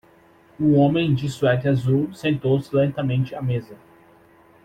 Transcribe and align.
Um 0.59 0.79
homem 0.79 1.13
de 1.13 1.29
suéter 1.29 1.69
azul 1.69 2.11
sentou-se 2.11 2.75
lentamente 2.75 3.35
à 3.35 3.41
mesa. 3.43 3.75